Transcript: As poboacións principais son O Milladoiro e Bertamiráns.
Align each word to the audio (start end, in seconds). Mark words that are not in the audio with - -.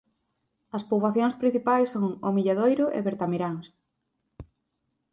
As 0.77 0.83
poboacións 0.91 1.35
principais 1.41 1.91
son 1.93 2.05
O 2.27 2.29
Milladoiro 2.35 2.85
e 2.97 2.99
Bertamiráns. 3.05 3.67